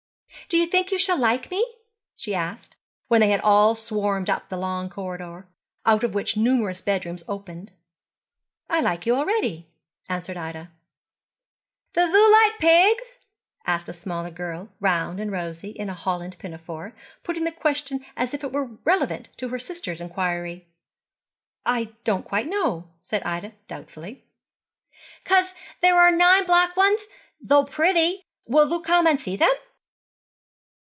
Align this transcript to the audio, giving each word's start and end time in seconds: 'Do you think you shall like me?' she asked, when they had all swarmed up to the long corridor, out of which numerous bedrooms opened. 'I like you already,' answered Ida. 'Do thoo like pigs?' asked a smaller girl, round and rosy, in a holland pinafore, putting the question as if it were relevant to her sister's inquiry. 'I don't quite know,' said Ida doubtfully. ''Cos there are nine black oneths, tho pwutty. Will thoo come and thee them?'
'Do 0.49 0.57
you 0.57 0.65
think 0.67 0.91
you 0.91 0.99
shall 0.99 1.17
like 1.17 1.49
me?' 1.49 1.65
she 2.13 2.35
asked, 2.35 2.75
when 3.07 3.21
they 3.21 3.29
had 3.29 3.39
all 3.39 3.73
swarmed 3.73 4.29
up 4.29 4.43
to 4.43 4.49
the 4.49 4.57
long 4.57 4.89
corridor, 4.89 5.47
out 5.85 6.03
of 6.03 6.13
which 6.13 6.35
numerous 6.35 6.81
bedrooms 6.81 7.23
opened. 7.29 7.71
'I 8.69 8.81
like 8.81 9.05
you 9.05 9.15
already,' 9.15 9.69
answered 10.09 10.35
Ida. 10.35 10.69
'Do 11.93 12.01
thoo 12.01 12.31
like 12.33 12.59
pigs?' 12.59 13.19
asked 13.65 13.87
a 13.87 13.93
smaller 13.93 14.29
girl, 14.29 14.67
round 14.81 15.21
and 15.21 15.31
rosy, 15.31 15.69
in 15.69 15.89
a 15.89 15.93
holland 15.93 16.35
pinafore, 16.37 16.97
putting 17.23 17.45
the 17.45 17.51
question 17.53 18.05
as 18.17 18.33
if 18.33 18.43
it 18.43 18.51
were 18.51 18.71
relevant 18.83 19.29
to 19.37 19.47
her 19.49 19.59
sister's 19.59 20.01
inquiry. 20.01 20.67
'I 21.65 21.85
don't 22.03 22.25
quite 22.25 22.47
know,' 22.47 22.89
said 23.01 23.23
Ida 23.23 23.53
doubtfully. 23.69 24.25
''Cos 25.23 25.53
there 25.81 25.95
are 25.95 26.11
nine 26.11 26.45
black 26.45 26.75
oneths, 26.75 27.05
tho 27.39 27.63
pwutty. 27.63 28.23
Will 28.45 28.67
thoo 28.67 28.81
come 28.81 29.07
and 29.07 29.17
thee 29.17 29.37
them?' 29.37 29.49